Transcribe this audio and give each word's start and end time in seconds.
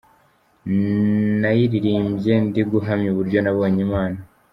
Nayiririmbye 1.41 2.33
ndi 2.45 2.61
guhamya 2.71 3.07
uburyo 3.11 3.37
nabonye 3.41 3.79
Imana. 3.87 4.17